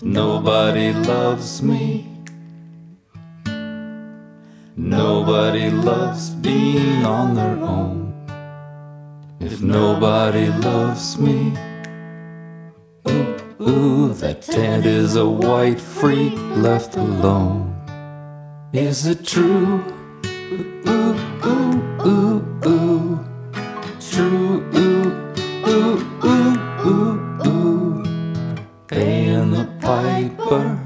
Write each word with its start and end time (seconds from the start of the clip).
Nobody 0.00 0.92
loves 0.92 1.60
me, 1.60 2.06
nobody 4.76 5.70
loves 5.70 6.30
being 6.30 7.04
on 7.04 7.34
their 7.34 7.56
own. 7.56 8.14
If 9.40 9.60
nobody 9.60 10.50
loves 10.50 11.18
me, 11.18 11.52
ooh, 13.08 13.36
ooh, 13.60 14.14
that 14.14 14.42
tent 14.42 14.86
is 14.86 15.16
a 15.16 15.28
white 15.28 15.80
freak 15.80 16.34
left 16.54 16.96
alone. 16.96 17.74
Is 18.72 19.04
it 19.04 19.26
true? 19.26 19.82
Ooh, 20.52 20.82
ooh, 20.88 21.27
Paying 28.88 29.50
the 29.50 29.66
piper, 29.82 30.80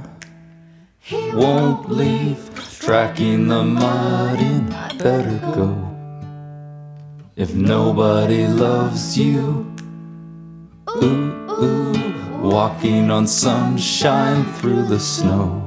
won't 1.33 1.89
leave. 1.89 2.51
Tracking 2.81 3.47
the 3.47 3.63
mud 3.63 4.41
in, 4.41 4.67
better 4.99 5.39
go. 5.55 5.71
If 7.37 7.55
nobody 7.55 8.49
loves 8.49 9.17
you, 9.17 9.73
ooh, 10.97 11.47
ooh, 11.63 12.41
walking 12.43 13.09
on 13.09 13.29
sunshine 13.29 14.45
through 14.55 14.87
the 14.87 14.99
snow. 14.99 15.63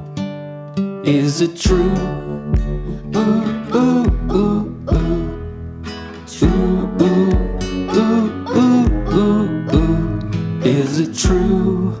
Is 1.04 1.40
it 1.40 1.56
true? 1.56 1.96
Ooh, 3.16 3.74
ooh, 3.74 4.30
ooh. 4.30 4.66
Is 10.66 10.98
it 10.98 11.16
true? 11.16 11.94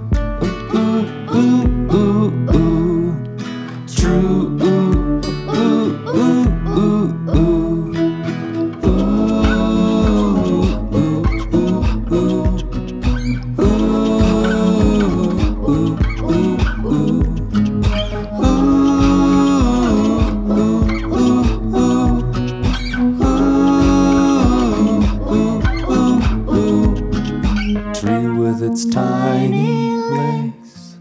Its 28.76 28.84
tiny 28.94 29.96
legs, 29.96 30.98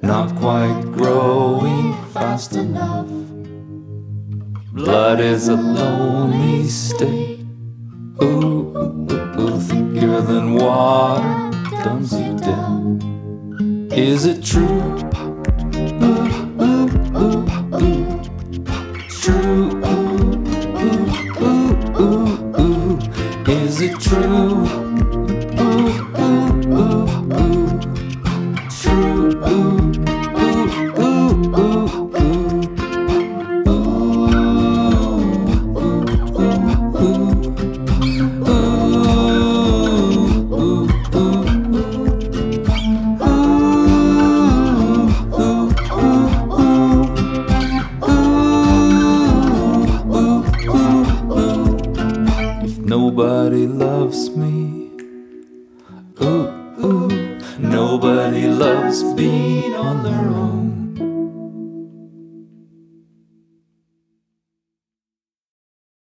not 0.00 0.34
quite 0.34 0.82
growing 0.90 1.94
fast 2.12 2.56
enough. 2.56 3.06
Blood 4.72 5.20
is 5.20 5.46
a 5.46 5.54
lonely 5.54 6.66
state. 6.66 7.46
Ooh, 8.20 8.74
ooh, 8.76 9.40
ooh, 9.40 9.60
thicker 9.60 10.20
than 10.22 10.54
water, 10.54 11.52
dumbs 11.84 12.12
you 12.14 12.36
down. 12.36 13.88
Is 13.92 14.24
it 14.24 14.42
true? 14.42 14.98
Ooh, 16.02 16.26
ooh, 16.66 16.88
ooh. 17.16 17.46
True. 19.20 19.82
Is 23.46 23.80
it 23.80 24.00
true? 24.00 24.81
Nobody 52.92 53.66
loves 53.66 54.28
me, 54.36 54.90
ooh, 56.20 56.46
ooh, 56.84 57.38
nobody 57.58 58.46
loves 58.46 59.02
being 59.14 59.74
on 59.74 60.02
their 60.02 60.28
own. 60.28 60.51